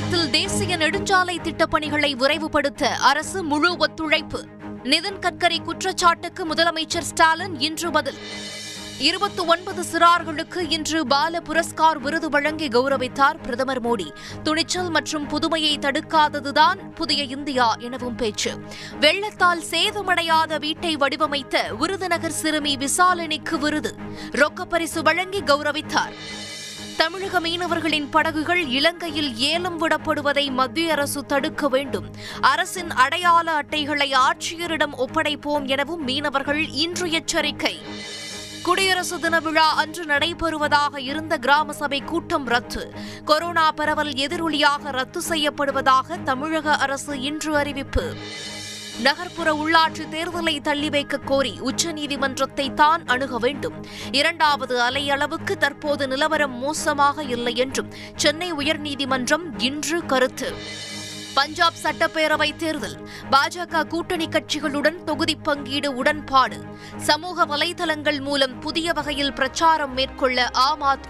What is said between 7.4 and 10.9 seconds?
இன்று பதில். இருபத்தி ஒன்பது சிறார்களுக்கு